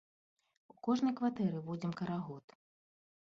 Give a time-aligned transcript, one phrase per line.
[0.73, 2.45] У кожнай кватэры водзім карагод.